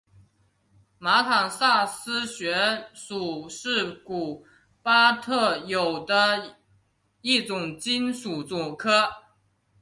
[0.97, 4.43] 马坦萨斯穴鼠是古
[4.81, 6.57] 巴特有的
[7.21, 8.43] 一种棘鼠
[8.75, 9.07] 科。